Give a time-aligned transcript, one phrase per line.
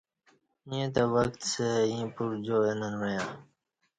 [0.69, 3.25] ییں تہ وکڅہ ییں پرجا اے ننوعݩہ